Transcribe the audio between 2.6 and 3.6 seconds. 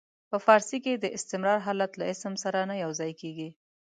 نه یو ځای کیږي.